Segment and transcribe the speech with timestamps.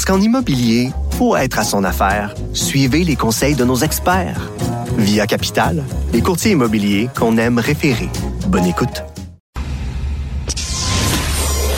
[0.00, 4.50] Parce qu'en immobilier, pour être à son affaire, suivez les conseils de nos experts.
[4.96, 5.84] Via Capital,
[6.14, 8.08] les courtiers immobiliers qu'on aime référer.
[8.46, 9.04] Bonne écoute.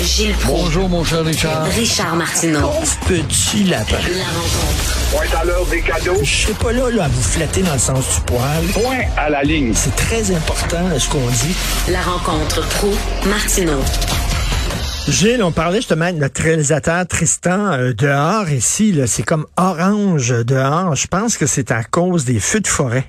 [0.00, 0.62] Gilles Proulx.
[0.62, 1.64] Bonjour, mon cher Richard.
[1.64, 2.60] Richard Martineau.
[2.60, 3.96] Pauvre petit lapin.
[3.96, 4.98] La rencontre.
[5.10, 6.20] Point à l'heure des cadeaux.
[6.22, 8.64] Je suis pas là, là à vous flatter dans le sens du poil.
[8.74, 9.72] Point à la ligne.
[9.74, 11.56] C'est très important ce qu'on dit.
[11.88, 12.92] La rencontre pro
[13.28, 13.80] martineau
[15.06, 18.96] Gilles, on parlait justement de notre réalisateur Tristan euh, dehors ici.
[19.06, 20.96] C'est comme orange dehors.
[20.96, 23.04] Je pense que c'est à cause des feux de forêt.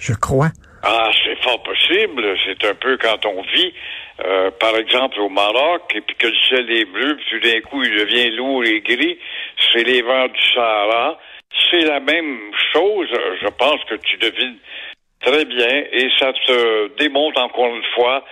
[0.00, 0.50] Je crois.
[0.82, 2.24] Ah, c'est fort possible.
[2.44, 3.72] C'est un peu quand on vit,
[4.24, 7.60] euh, par exemple, au Maroc, et puis que le ciel est bleu, puis tout d'un
[7.60, 9.18] coup, il devient lourd et gris.
[9.72, 11.18] C'est les vents du Sahara.
[11.70, 13.08] C'est la même chose.
[13.40, 14.58] Je pense que tu devines
[15.22, 15.84] très bien.
[15.92, 18.24] Et ça te démontre encore une fois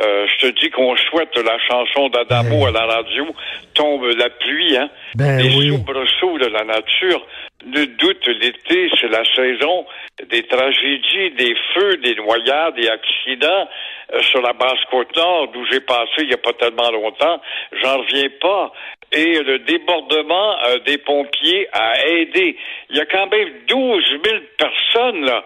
[0.00, 3.26] euh, je te dis qu'on souhaite la chanson d'Adamo à la radio,
[3.74, 4.90] tombe la pluie, hein.
[5.14, 5.68] Ben Les oui.
[5.68, 7.26] soubresauts de la nature.
[7.66, 9.84] Ne doute, l'été, c'est la saison
[10.30, 13.68] des tragédies, des feux, des noyades, des accidents.
[14.14, 17.42] Euh, sur la basse côte nord, d'où j'ai passé il n'y a pas tellement longtemps,
[17.82, 18.72] j'en reviens pas.
[19.12, 22.56] Et le débordement euh, des pompiers a aidé.
[22.88, 25.44] Il y a quand même 12 000 personnes, là,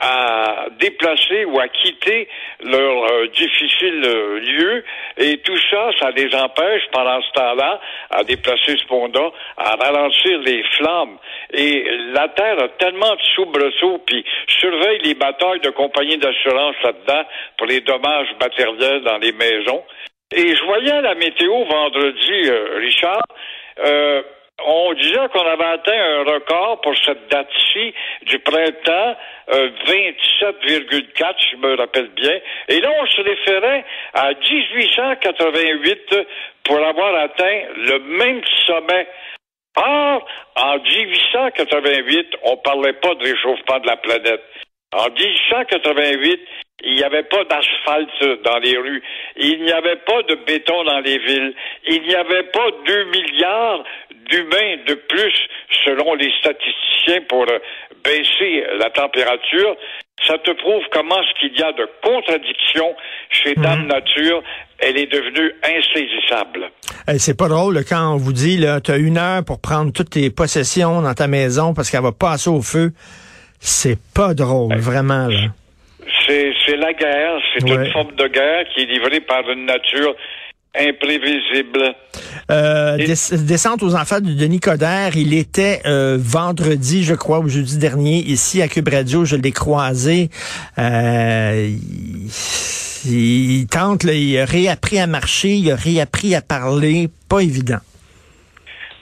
[0.00, 2.28] à déplacer ou à quitter
[2.60, 4.84] leur euh, difficile euh, lieu
[5.16, 7.80] et tout ça, ça les empêche pendant ce temps-là
[8.10, 11.16] à déplacer ce pont-là, à ralentir les flammes.
[11.52, 14.24] Et la Terre a tellement de soubresauts, puis
[14.60, 17.22] surveille les batailles de compagnies d'assurance là-dedans
[17.56, 19.82] pour les dommages matériels dans les maisons.
[20.32, 23.22] Et je voyais la météo vendredi, euh, Richard,
[23.78, 24.22] euh,
[24.64, 29.16] on disait qu'on avait atteint un record pour cette date-ci du printemps,
[29.52, 32.38] euh, 27,4, je me rappelle bien.
[32.68, 33.84] Et là, on se référait
[34.14, 36.26] à 1888
[36.64, 39.06] pour avoir atteint le même sommet.
[39.76, 44.42] Or, en 1888, on parlait pas de réchauffement de la planète.
[44.94, 46.40] En 1888,
[46.84, 49.02] il n'y avait pas d'asphalte dans les rues.
[49.36, 51.54] Il n'y avait pas de béton dans les villes.
[51.88, 53.82] Il n'y avait pas 2 milliards
[54.30, 55.34] d'humains de plus,
[55.84, 57.58] selon les statisticiens, pour euh,
[58.04, 59.76] baisser la température.
[60.26, 62.94] Ça te prouve comment ce qu'il y a de contradictions
[63.30, 64.42] chez Dame Nature.
[64.78, 66.70] Elle est devenue insaisissable.
[67.08, 70.10] Eh, c'est pas drôle quand on vous dit tu as une heure pour prendre toutes
[70.10, 72.92] tes possessions dans ta maison parce qu'elle va passer au feu.
[73.60, 75.28] C'est pas drôle, vraiment.
[75.28, 75.48] Là.
[76.66, 77.86] C'est, la guerre, c'est Ouais.
[77.86, 80.14] une forme de guerre qui est livrée par une nature
[80.78, 81.94] imprévisible.
[82.50, 87.48] Euh, Et- descente aux enfants de Denis Coderre, il était euh, vendredi, je crois, ou
[87.48, 90.28] jeudi dernier, ici à Cube Radio, je l'ai croisé.
[90.78, 91.68] Euh,
[93.06, 93.10] il,
[93.60, 97.78] il tente, là, il a réappris à marcher, il a réappris à parler, pas évident.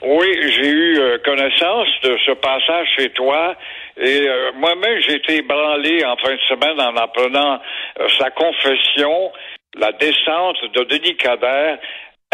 [0.06, 3.56] Oui, j'ai eu connaissance de ce passage chez toi
[3.96, 7.60] et euh, moi-même j'ai été ébranlé en fin de semaine en apprenant
[8.00, 9.32] euh, sa confession,
[9.74, 11.78] la descente de Denis Coderre.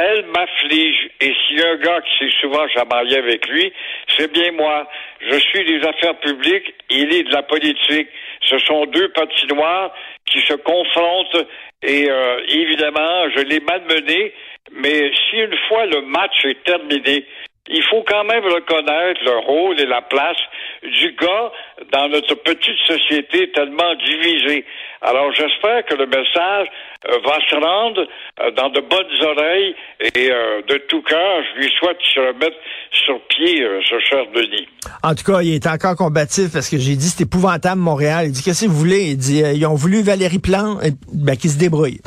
[0.03, 3.71] Elle m'afflige et s'il y a un gars qui s'est souvent chamaillé avec lui,
[4.17, 4.89] c'est bien moi.
[5.21, 8.09] Je suis des affaires publiques, il est de la politique.
[8.41, 9.93] Ce sont deux patinoires
[10.25, 11.47] qui se confrontent
[11.83, 14.33] et euh, évidemment, je l'ai malmené,
[14.73, 17.27] mais si une fois le match est terminé,
[17.69, 20.39] il faut quand même reconnaître le rôle et la place
[20.83, 21.53] du gars
[21.93, 24.65] dans notre petite société tellement divisée.
[25.03, 26.69] Alors j'espère que le message
[27.09, 28.07] euh, va se rendre
[28.41, 29.75] euh, dans de bonnes oreilles
[30.15, 32.57] et euh, de tout cœur, je lui souhaite se remette
[32.93, 34.67] sur pied, ce cher Denis.
[35.03, 38.27] En tout cas, il est encore combatif parce que j'ai dit c'est épouvantable Montréal.
[38.27, 39.11] Il dit qu'est-ce que vous voulez?
[39.11, 40.81] Il dit ils ont voulu Valérie Plante,
[41.13, 42.01] ben qui se débrouille.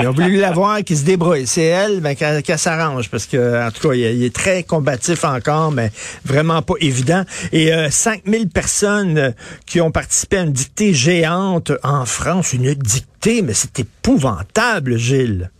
[0.00, 1.46] Ils ont voulu la voir, qui se débrouille.
[1.46, 4.62] C'est elle, ben, qu'elle qu'elle s'arrange, parce que, en tout cas, il, il est très
[4.62, 5.90] combatif encore, mais
[6.24, 7.24] vraiment pas évident.
[7.52, 9.30] Et euh, 5000 personnes euh,
[9.66, 15.50] qui ont participé à une dictée géante en France, une dictée, mais c'est épouvantable, Gilles.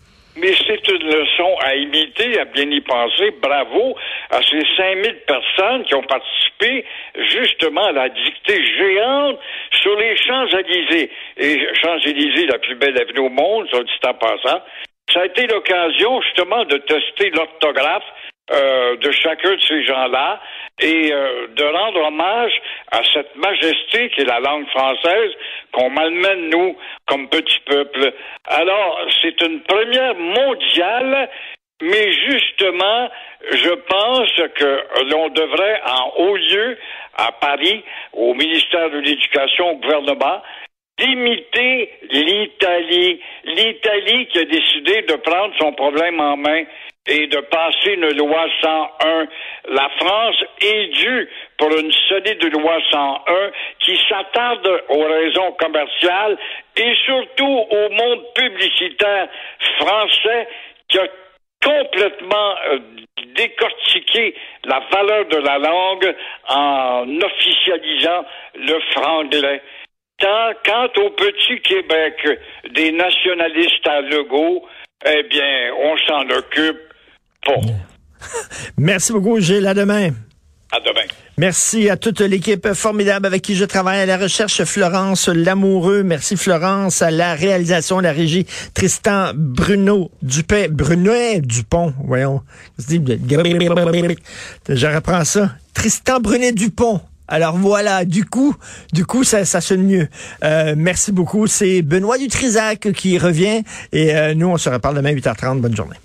[0.41, 3.33] Mais c'est une leçon à imiter, à bien y penser.
[3.43, 3.97] Bravo
[4.31, 6.85] à ces 5000 personnes qui ont participé
[7.17, 9.39] justement à la dictée géante
[9.83, 11.11] sur les Champs-Élysées.
[11.39, 14.63] Et Champs-Élysées, la plus belle avenue au monde, le dit en passant.
[15.13, 18.05] ça a été l'occasion justement de tester l'orthographe
[18.51, 20.41] euh, de chacun de ces gens-là
[20.81, 22.53] et euh, de rendre hommage
[22.91, 25.33] à cette majesté qui est la langue française
[25.73, 26.77] qu'on malmène nous
[27.07, 28.13] comme petit peuple.
[28.47, 31.29] Alors, c'est une première mondiale
[31.81, 33.09] mais justement,
[33.53, 36.77] je pense que l'on devrait, en haut lieu,
[37.17, 40.43] à Paris, au ministère de l'Éducation, au gouvernement,
[40.99, 43.21] d'imiter l'Italie.
[43.45, 46.65] L'Italie qui a décidé de prendre son problème en main
[47.09, 49.27] et de passer une loi 101.
[49.71, 53.51] La France est due pour une solide loi 101
[53.81, 56.37] qui s'attarde aux raisons commerciales
[56.77, 59.29] et surtout au monde publicitaire
[59.79, 60.49] français
[60.89, 61.09] qui a
[61.65, 62.79] complètement euh,
[63.35, 64.35] décortiquer
[64.65, 66.15] la valeur de la langue
[66.49, 69.63] en officialisant le franglais.
[70.19, 72.41] Tant, quant au petit Québec
[72.71, 74.67] des nationalistes à Legault,
[75.07, 76.88] eh bien, on s'en occupe
[78.77, 79.67] Merci beaucoup, Gilles.
[79.67, 80.11] À demain.
[80.71, 81.07] À demain.
[81.39, 86.03] Merci à toute l'équipe formidable avec qui je travaille à la recherche, Florence Lamoureux.
[86.03, 88.45] Merci Florence à la réalisation, la régie,
[88.75, 92.43] Tristan Bruno Dupin, Brunet Dupont, voyons.
[94.69, 95.53] Je reprends ça.
[95.75, 97.01] Tristan Brunet Dupont.
[97.29, 98.57] Alors voilà, du coup,
[98.93, 100.09] du coup, ça, ça sonne mieux.
[100.43, 101.47] Euh, merci beaucoup.
[101.47, 103.63] C'est Benoît Dutrisac qui revient
[103.93, 105.61] et euh, nous, on se reparle demain 8h30.
[105.61, 105.97] Bonne journée.